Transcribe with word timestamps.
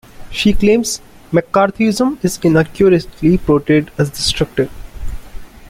She 0.31 0.53
claims 0.53 0.99
McCarthyism 1.31 2.25
is 2.25 2.39
inaccurately 2.41 3.37
portrayed 3.37 3.91
as 3.99 4.09
destructive. 4.09 4.71